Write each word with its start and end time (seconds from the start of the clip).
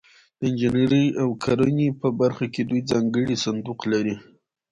د 0.39 0.41
انجنیري 0.49 1.05
او 1.21 1.29
کرنې 1.43 1.87
په 2.01 2.07
برخه 2.21 2.45
کې 2.53 2.61
دوی 2.69 2.81
ځانګړی 2.91 3.35
صندوق 3.45 3.79
لري. 3.93 4.15